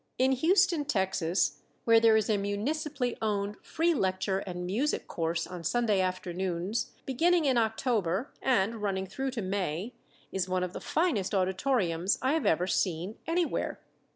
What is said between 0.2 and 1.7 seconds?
Houston, Texas,